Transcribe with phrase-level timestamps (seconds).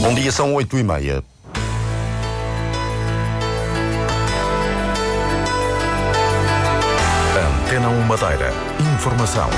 [0.00, 1.22] Bom dia, são oito e meia.
[7.66, 8.50] Antena 1 Madeira.
[8.94, 9.50] Informação.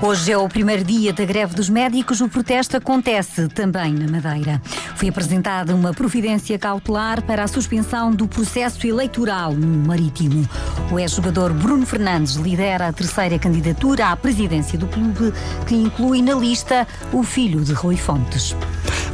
[0.00, 2.20] Hoje é o primeiro dia da greve dos médicos.
[2.20, 4.62] O protesto acontece também na Madeira.
[4.96, 10.48] Foi apresentada uma providência cautelar para a suspensão do processo eleitoral no Marítimo.
[10.90, 15.34] O ex-jogador Bruno Fernandes lidera a terceira candidatura à presidência do clube,
[15.66, 18.56] que inclui na lista o filho de Rui Fontes.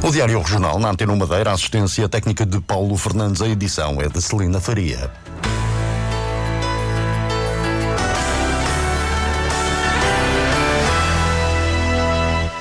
[0.01, 4.01] O Diário Regional, na Antena 1 Madeira, a assistência técnica de Paulo Fernandes, a edição
[4.01, 5.11] é de Celina Faria.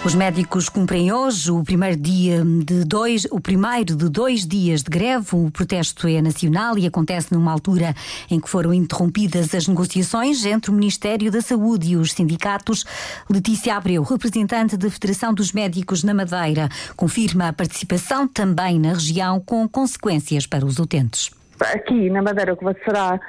[0.04, 4.90] Os médicos cumprem hoje o primeiro dia de dois, o primeiro de dois dias de
[4.90, 5.28] greve.
[5.32, 7.94] O protesto é nacional e acontece numa altura
[8.28, 12.84] em que foram interrompidas as negociações entre o Ministério da Saúde e os sindicatos.
[13.30, 19.38] Letícia Abreu, representante da Federação dos Médicos na Madeira, confirma a participação também na região
[19.38, 21.30] com consequências para os utentes.
[21.60, 23.20] Aqui na Madeira o que será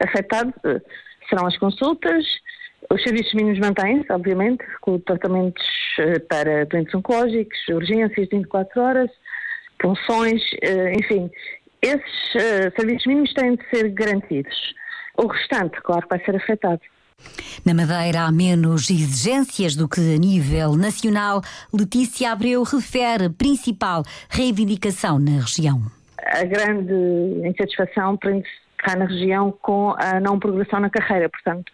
[0.00, 0.80] afetado eh,
[1.28, 2.24] serão as consultas,
[2.92, 5.64] os serviços mínimos mantêm-se, obviamente, com tratamentos
[5.98, 9.10] eh, para doentes oncológicos, urgências de 24 horas,
[9.78, 11.30] punções, eh, enfim.
[11.80, 14.74] Esses eh, serviços mínimos têm de ser garantidos.
[15.16, 16.80] O restante, claro, vai ser afetado.
[17.64, 21.42] Na Madeira há menos exigências do que a nível nacional.
[21.72, 25.80] Letícia Abreu refere a principal reivindicação na região.
[26.18, 26.92] A grande
[27.46, 31.70] insatisfação prende-se cá na região com a não progressão na carreira, portanto,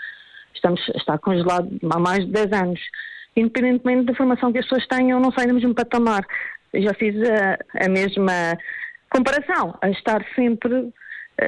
[0.57, 2.81] estamos, está congelado há mais de 10 anos.
[3.37, 6.27] Independentemente da formação que as pessoas tenham, não sai no mesmo patamar.
[6.73, 8.57] Eu já fiz a, a mesma
[9.11, 10.93] comparação, a estar sempre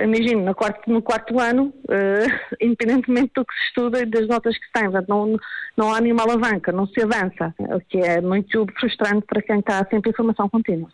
[0.04, 4.56] imagino, no quarto, no quarto ano, uh, independentemente do que se estuda e das notas
[4.58, 5.36] que se tem, não,
[5.76, 9.84] não há nenhuma alavanca, não se avança, o que é muito frustrante para quem está
[9.90, 10.90] sempre em formação contínua.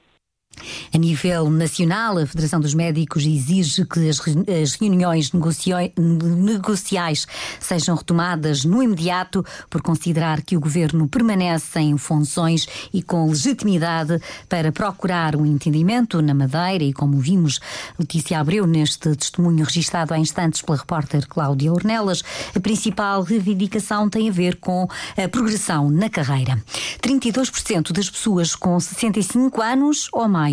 [0.92, 7.26] A nível nacional, a Federação dos Médicos exige que as, reuniões negociais
[7.60, 14.20] sejam retomadas no imediato, por considerar que o governo permanece em funções e com legitimidade
[14.48, 16.84] para procurar um entendimento na Madeira.
[16.84, 17.60] E como vimos,
[17.98, 22.22] Letícia Abreu, neste testemunho registado há instantes pela repórter Cláudia Ornelas,
[22.54, 26.62] a principal reivindicação tem a ver com a progressão na carreira.
[27.00, 30.43] 32% das pessoas com 65 anos ou mais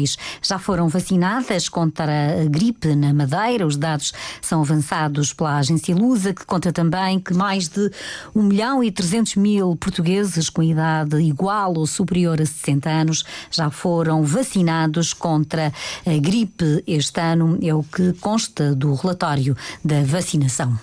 [0.41, 3.66] já foram vacinadas contra a gripe na Madeira.
[3.66, 7.91] Os dados são avançados pela agência Lusa, que conta também que mais de
[8.35, 13.69] 1 milhão e 300 mil portugueses com idade igual ou superior a 60 anos já
[13.69, 15.74] foram vacinados contra
[16.06, 20.78] a gripe este ano, é o que consta do relatório da vacinação.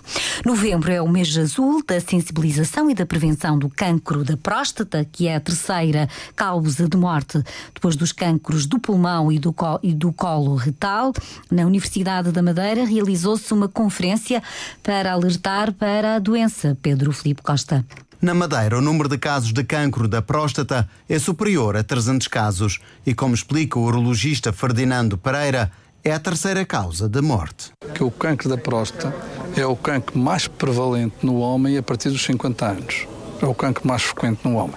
[0.45, 5.27] Novembro é o mês azul da sensibilização e da prevenção do cancro da próstata, que
[5.27, 7.43] é a terceira causa de morte
[7.75, 11.13] depois dos cancros do pulmão pulmão e do, colo, e do colo retal.
[11.51, 14.43] Na Universidade da Madeira realizou-se uma conferência
[14.83, 16.77] para alertar para a doença.
[16.83, 17.85] Pedro Filipe Costa.
[18.21, 22.81] Na Madeira, o número de casos de cancro da próstata é superior a 300 casos
[23.07, 25.71] e, como explica o urologista Ferdinando Pereira,
[26.03, 27.71] é a terceira causa de morte.
[27.95, 29.15] Que o cancro da próstata
[29.57, 33.87] é o cancro mais prevalente no homem a partir dos 50 anos é o cancro
[33.87, 34.77] mais frequente no homem.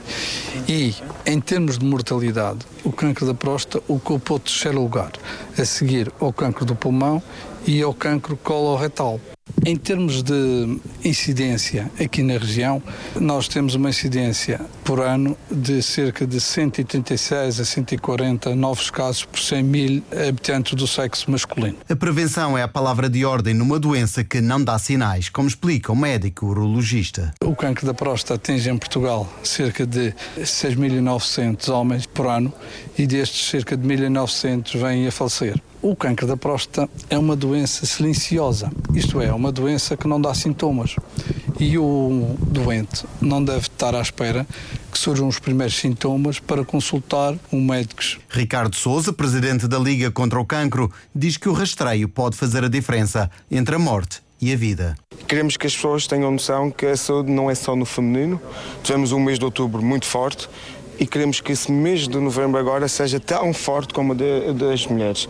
[0.68, 0.96] E,
[1.26, 5.12] em termos de mortalidade, o cancro da próstata ocupou o terceiro lugar,
[5.58, 7.22] a seguir ao cancro do pulmão
[7.66, 9.20] e ao cancro coloretal.
[9.66, 12.82] Em termos de incidência aqui na região,
[13.20, 19.40] nós temos uma incidência por ano de cerca de 136 a 140 novos casos por
[19.40, 21.78] 100 mil habitantes do sexo masculino.
[21.88, 25.92] A prevenção é a palavra de ordem numa doença que não dá sinais, como explica
[25.92, 27.32] o médico urologista.
[27.44, 32.52] O cancro da próstata atinge em Portugal cerca de 6.900 homens por ano
[32.98, 35.62] e destes cerca de 1.900 vêm a falecer.
[35.82, 40.32] O câncer da próstata é uma doença silenciosa, isto é, uma doença que não dá
[40.32, 40.96] sintomas.
[41.60, 44.46] E o doente não deve estar à espera
[44.92, 48.04] que surjam os primeiros sintomas para consultar um médico.
[48.30, 52.68] Ricardo Souza, presidente da Liga contra o Cancro, diz que o rastreio pode fazer a
[52.68, 54.96] diferença entre a morte e a vida.
[55.28, 58.40] Queremos que as pessoas tenham noção que a saúde não é só no feminino.
[58.84, 60.48] Tivemos um mês de outubro muito forte
[61.02, 64.86] e queremos que esse mês de novembro agora seja tão forte como o de, das
[64.86, 65.28] mulheres.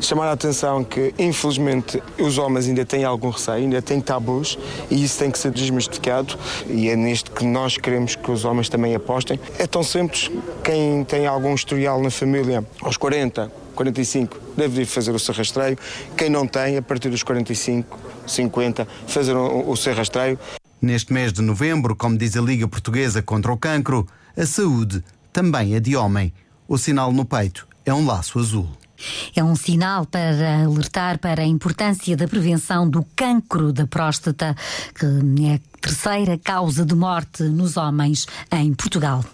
[0.00, 4.58] Chamar a atenção que, infelizmente, os homens ainda têm algum receio, ainda têm tabus
[4.90, 6.36] e isso tem que ser desmistificado
[6.66, 9.38] e é neste que nós queremos que os homens também apostem.
[9.60, 10.28] É tão simples,
[10.64, 15.78] quem tem algum historial na família, aos 40, 45, deve fazer o seu rastreio.
[16.16, 17.96] Quem não tem, a partir dos 45,
[18.26, 20.36] 50, fazer o, o seu rastreio.
[20.80, 24.04] Neste mês de novembro, como diz a Liga Portuguesa contra o Cancro,
[24.36, 26.32] a saúde também é de homem.
[26.68, 28.68] O sinal no peito é um laço azul.
[29.34, 34.54] É um sinal para alertar para a importância da prevenção do cancro da próstata,
[34.94, 35.06] que
[35.46, 39.24] é terceira causa de morte nos homens em Portugal.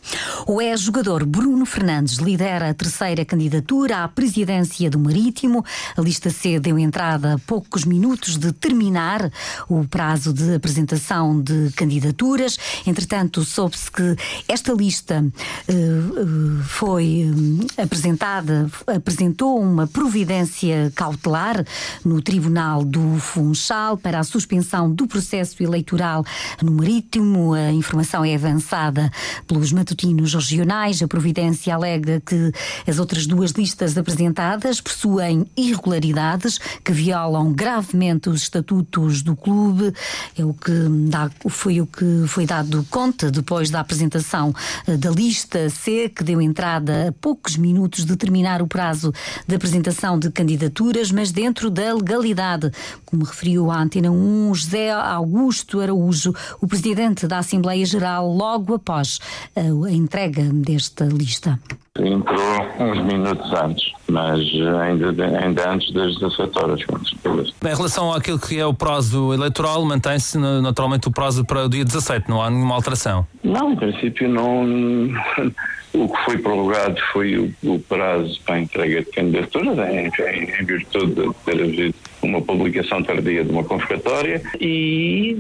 [0.47, 5.63] O ex-jogador Bruno Fernandes lidera a terceira candidatura à presidência do Marítimo.
[5.95, 9.31] A lista C deu entrada a poucos minutos de terminar
[9.69, 12.59] o prazo de apresentação de candidaturas.
[12.87, 14.17] Entretanto, soube-se que
[14.49, 21.63] esta lista uh, foi uh, apresentada, apresentou uma providência cautelar
[22.03, 26.25] no Tribunal do Funchal para a suspensão do processo eleitoral
[26.63, 27.55] no Marítimo.
[27.55, 29.11] A informação é avançada
[29.47, 31.03] pelos matutinos regionais.
[31.03, 32.53] A Providência alega que
[32.87, 39.93] as outras duas listas apresentadas possuem irregularidades que violam gravemente os estatutos do clube.
[40.37, 40.73] É o que
[41.09, 44.55] dá, foi o que foi dado conta depois da apresentação
[44.87, 49.13] eh, da lista C, que deu entrada a poucos minutos de terminar o prazo
[49.47, 52.71] de apresentação de candidaturas, mas dentro da legalidade,
[53.05, 56.28] como referiu a Antena 1 José Augusto Araújo,
[56.61, 59.19] o presidente da Assembleia Geral logo após
[59.57, 61.59] a entrega desta lista.
[61.99, 62.39] Entrou
[62.79, 64.39] uns minutos antes, mas
[64.81, 67.53] ainda, ainda antes das 17 horas, com certeza.
[67.65, 71.85] Em relação àquilo que é o prazo eleitoral, mantém-se naturalmente o prazo para o dia
[71.85, 73.27] 17, não há nenhuma alteração?
[73.43, 74.65] Não, em princípio não.
[75.91, 80.61] O que foi prorrogado foi o, o prazo para a entrega de candidaturas, em, em,
[80.61, 85.37] em virtude de ter havido uma publicação tardia de uma convocatória e,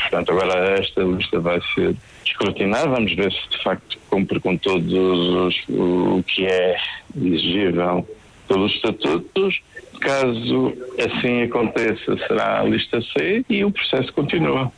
[0.00, 1.94] portanto, agora esta lista vai ser
[2.24, 6.76] escrutinada, vamos ver se de facto cumpre com todos os, o que é
[7.16, 8.06] exigível
[8.46, 9.60] pelos estatutos.
[10.00, 14.72] Caso assim aconteça, será a lista C e o processo continua.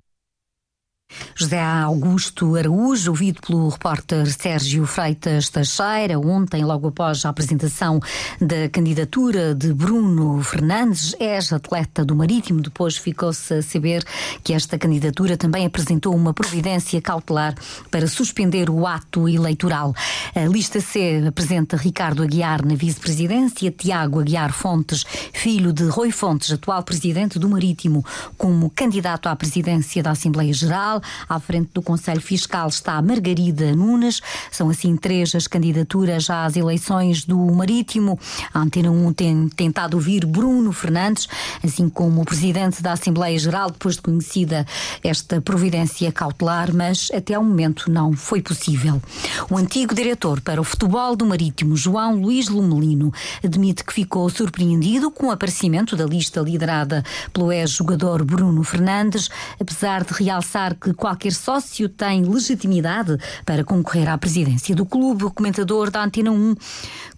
[1.35, 8.01] José Augusto Araújo, ouvido pelo repórter Sérgio Freitas Teixeira, ontem, logo após a apresentação
[8.41, 12.61] da candidatura de Bruno Fernandes, ex-atleta do Marítimo.
[12.61, 14.05] Depois ficou-se a saber
[14.45, 17.55] que esta candidatura também apresentou uma providência cautelar
[17.91, 19.95] para suspender o ato eleitoral.
[20.35, 26.53] A lista C apresenta Ricardo Aguiar na vice-presidência, Tiago Aguiar Fontes, filho de Rui Fontes,
[26.53, 28.05] atual presidente do Marítimo,
[28.37, 31.00] como candidato à presidência da Assembleia Geral.
[31.29, 34.21] À frente do Conselho Fiscal está Margarida Nunes.
[34.51, 38.19] São assim três as candidaturas às eleições do Marítimo.
[38.53, 41.29] A Antena 1 tem tentado ouvir Bruno Fernandes,
[41.65, 44.67] assim como o presidente da Assembleia Geral, depois de conhecida
[45.03, 49.01] esta providência cautelar, mas até ao momento não foi possível.
[49.51, 53.13] O antigo diretor para o futebol do Marítimo, João Luís Lumelino,
[53.45, 60.05] admite que ficou surpreendido com o aparecimento da lista liderada pelo ex-jogador Bruno Fernandes, apesar
[60.05, 65.25] de realçar que qualquer sócio tem legitimidade para concorrer à presidência do clube.
[65.25, 66.55] O comentador da Antena 1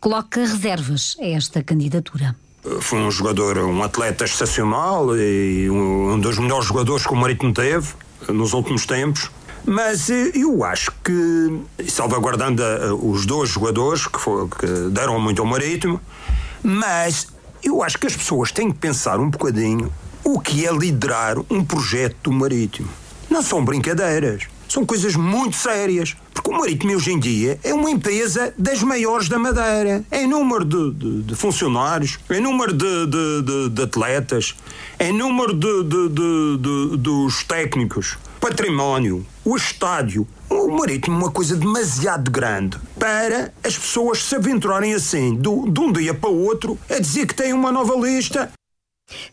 [0.01, 2.37] coloca reservas a esta candidatura.
[2.81, 7.89] Foi um jogador, um atleta excepcional e um dos melhores jogadores que o Marítimo teve
[8.29, 9.31] nos últimos tempos.
[9.65, 15.41] Mas eh, eu acho que, salvaguardando eh, os dois jogadores que, foi, que deram muito
[15.41, 16.01] ao Marítimo,
[16.63, 17.29] mas
[17.63, 19.93] eu acho que as pessoas têm que pensar um bocadinho
[20.25, 22.89] o que é liderar um projeto do Marítimo.
[23.33, 24.43] Não são brincadeiras.
[24.69, 26.15] São coisas muito sérias.
[26.35, 30.05] Porque o Marítimo hoje em dia é uma empresa das maiores da Madeira.
[30.13, 33.07] Em número de, de, de funcionários, em número de,
[33.71, 34.55] de, atletas,
[35.01, 40.29] em número dos técnicos, património, o estádio.
[40.51, 45.81] O Marítimo é uma coisa demasiado grande para as pessoas se aventurarem assim, do, de
[45.81, 48.53] um dia para o outro, a dizer que tem uma nova lista.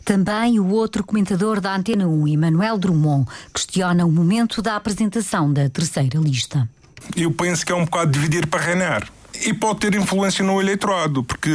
[0.04, 5.68] Também o outro comentador da Antena 1, Emmanuel Drummond, questiona o momento da apresentação da
[5.68, 6.68] terceira lista.
[7.16, 9.08] Eu penso que é um bocado dividir para reinar
[9.44, 11.50] e pode ter influência no eleitorado, porque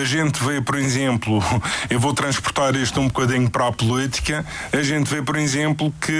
[0.00, 1.40] a gente vê, por exemplo,
[1.88, 6.12] eu vou transportar isto um bocadinho para a política, a gente vê, por exemplo, que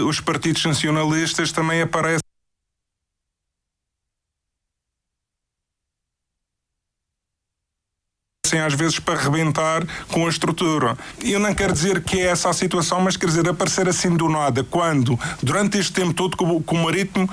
[0.00, 2.25] uh, os partidos nacionalistas também aparecem
[8.54, 10.96] às vezes para rebentar com a estrutura.
[11.22, 14.28] Eu não quero dizer que é essa a situação, mas quer dizer, aparecer assim do
[14.28, 17.28] nada, quando durante este tempo todo com, o marítimo,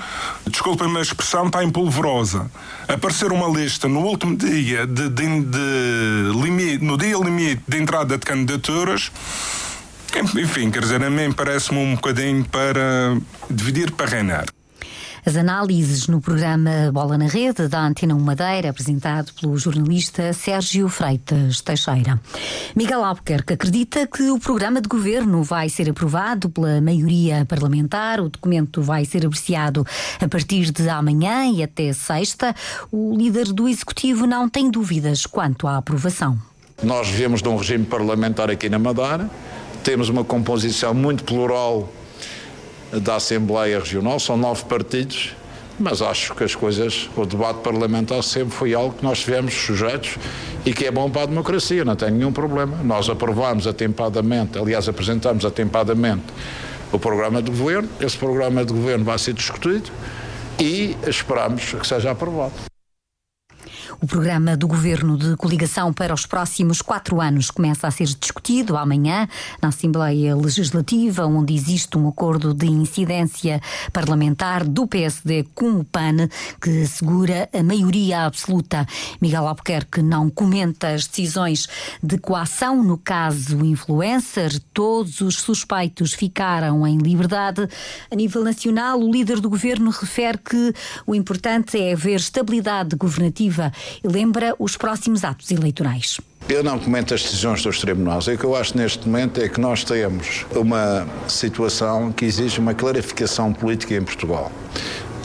[0.46, 2.50] desculpem-me a expressão, está em polvorosa,
[2.88, 8.18] aparecer uma lista no último dia de, de, de limite, no dia limite de entrada
[8.18, 9.10] de candidaturas,
[10.36, 13.16] enfim, quer dizer, a mim parece-me um bocadinho para
[13.50, 14.46] dividir para reinar.
[15.26, 20.86] As análises no programa Bola na Rede da Antena 1 Madeira, apresentado pelo jornalista Sérgio
[20.86, 22.20] Freitas Teixeira.
[22.76, 28.28] Miguel Albuquerque acredita que o programa de governo vai ser aprovado pela maioria parlamentar, o
[28.28, 29.86] documento vai ser apreciado
[30.20, 32.54] a partir de amanhã e até sexta.
[32.92, 36.38] O líder do Executivo não tem dúvidas quanto à aprovação.
[36.82, 39.30] Nós vivemos de um regime parlamentar aqui na Madeira,
[39.82, 41.88] temos uma composição muito plural
[43.00, 45.34] da Assembleia Regional, são nove partidos,
[45.78, 50.16] mas acho que as coisas, o debate parlamentar sempre foi algo que nós tivemos sujeitos
[50.64, 52.76] e que é bom para a democracia, não tem nenhum problema.
[52.82, 56.24] Nós aprovamos atempadamente, aliás, apresentamos atempadamente
[56.92, 59.90] o programa de governo, esse programa de governo vai ser discutido
[60.60, 62.73] e esperamos que seja aprovado.
[64.00, 68.76] O programa do Governo de Coligação para os próximos quatro anos começa a ser discutido
[68.76, 69.28] amanhã
[69.62, 73.60] na Assembleia Legislativa, onde existe um acordo de incidência
[73.92, 76.28] parlamentar do PSD com o PAN,
[76.60, 78.86] que assegura a maioria absoluta.
[79.20, 81.68] Miguel Albuquerque não comenta as decisões
[82.02, 84.60] de coação no caso influencer.
[84.72, 87.68] Todos os suspeitos ficaram em liberdade.
[88.10, 90.74] A nível nacional, o líder do governo refere que
[91.06, 93.72] o importante é haver estabilidade governativa
[94.02, 96.20] e lembra os próximos atos eleitorais.
[96.48, 98.26] Eu não comento as decisões dos tribunais.
[98.26, 102.74] O que eu acho neste momento é que nós temos uma situação que exige uma
[102.74, 104.52] clarificação política em Portugal.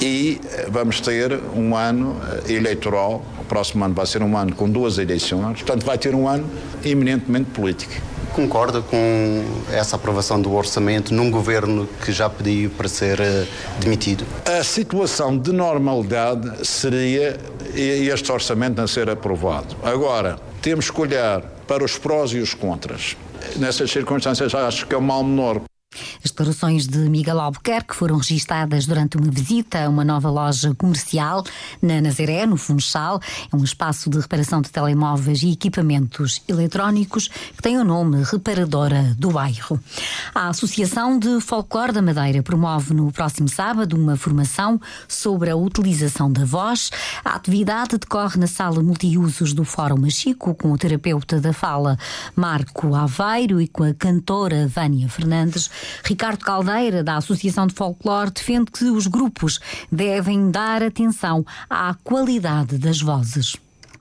[0.02, 2.16] E eh, vamos ter um ano
[2.48, 6.16] eh, eleitoral, o próximo ano vai ser um ano com duas eleições, portanto, vai ter
[6.16, 6.50] um ano
[6.86, 7.92] eminentemente político.
[8.34, 13.48] Concorda com essa aprovação do orçamento num governo que já pediu para ser uh,
[13.80, 14.26] demitido?
[14.46, 17.38] A situação de normalidade seria
[17.76, 19.76] este orçamento não ser aprovado.
[19.84, 23.16] Agora, temos que olhar para os prós e os contras.
[23.56, 25.62] Nessas circunstâncias, acho que é um mal menor.
[26.24, 31.44] As declarações de Miguel Albuquerque foram registadas durante uma visita a uma nova loja comercial
[31.82, 33.22] na Nazaré, no Funchal.
[33.52, 39.16] É um espaço de reparação de telemóveis e equipamentos eletrónicos que tem o nome Reparadora
[39.18, 39.80] do Bairro.
[40.36, 46.32] A Associação de Folclore da Madeira promove no próximo sábado uma formação sobre a utilização
[46.32, 46.92] da voz.
[47.24, 51.98] A atividade decorre na sala multiusos do Fórum Machico com o terapeuta da fala
[52.36, 55.70] Marco Aveiro e com a cantora Vânia Fernandes.
[56.10, 59.60] Ricardo Caldeira, da Associação de Folclore, defende que os grupos
[59.92, 63.56] devem dar atenção à qualidade das vozes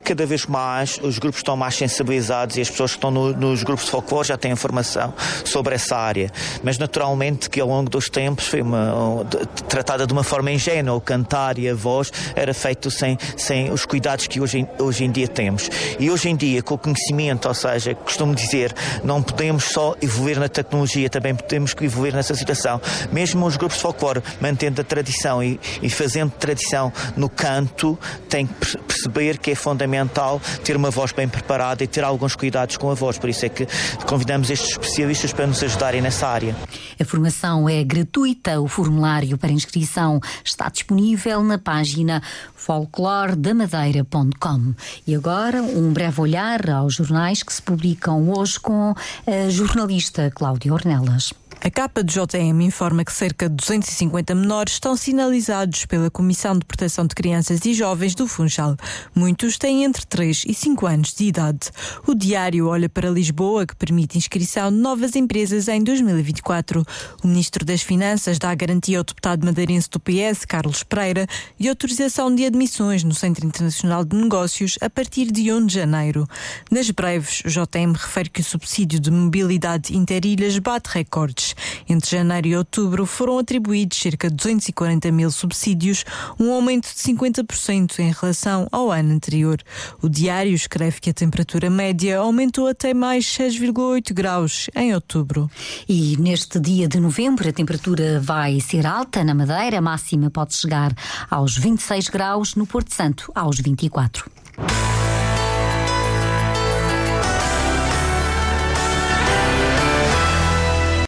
[0.09, 3.63] cada vez mais os grupos estão mais sensibilizados e as pessoas que estão no, nos
[3.63, 5.13] grupos de folclore já têm informação
[5.45, 6.31] sobre essa área.
[6.63, 9.27] Mas naturalmente que ao longo dos tempos foi uma,
[9.69, 10.97] tratada de uma forma ingênua.
[10.97, 15.11] O cantar e a voz era feito sem, sem os cuidados que hoje, hoje em
[15.11, 15.71] dia temos.
[15.99, 18.75] E hoje em dia, com o conhecimento, ou seja, costumo dizer,
[19.05, 22.81] não podemos só evoluir na tecnologia, também temos que evoluir nessa situação.
[23.13, 27.99] Mesmo os grupos de folclore, mantendo a tradição e, e fazendo tradição no canto,
[28.31, 32.37] têm que perceber que é fundamental fundamental ter uma voz bem preparada e ter alguns
[32.37, 33.19] cuidados com a voz.
[33.19, 33.67] Por isso é que
[34.07, 36.57] convidamos estes especialistas para nos ajudarem nessa área.
[37.01, 38.61] A formação é gratuita.
[38.61, 42.23] O formulário para inscrição está disponível na página
[42.55, 44.75] folcloredamadeira.com.
[45.07, 48.95] E agora, um breve olhar aos jornais que se publicam hoje com
[49.27, 51.33] a jornalista Cláudia Ornelas.
[51.61, 56.65] A capa do JM informa que cerca de 250 menores estão sinalizados pela Comissão de
[56.65, 58.77] Proteção de Crianças e Jovens do Funchal.
[59.13, 61.71] Muitos têm entre 3 e 5 anos de idade.
[62.07, 66.87] O diário olha para Lisboa, que permite inscrição de novas empresas em 2024.
[67.25, 71.27] O Ministro das Finanças dá garantia ao deputado madeirense do PS, Carlos Pereira,
[71.59, 76.27] e autorização de admissões no Centro Internacional de Negócios a partir de 1 de janeiro.
[76.71, 81.48] Nas breves, o JM refere que o subsídio de mobilidade interilhas bate recordes.
[81.89, 86.05] Entre janeiro e outubro foram atribuídos cerca de 240 mil subsídios,
[86.39, 89.63] um aumento de 50% em relação ao ano anterior.
[90.03, 95.51] O diário escreve que a temperatura média aumentou até mais 6,8 graus em outubro.
[95.89, 100.55] E neste dia de novembro a temperatura vai ser alta na Madeira, a máxima pode
[100.55, 100.95] chegar
[101.31, 104.31] aos 26 graus, no Porto Santo aos 24.